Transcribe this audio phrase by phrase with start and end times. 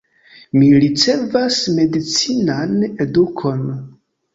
[0.61, 2.77] Mi ricevas medicinan
[3.09, 3.67] edukon.